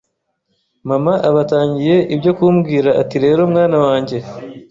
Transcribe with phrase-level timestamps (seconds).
[0.89, 4.17] mama aba atangiye ibyo ku mubwira ati rero mwana wanjye